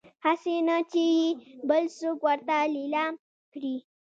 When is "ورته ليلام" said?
2.27-3.13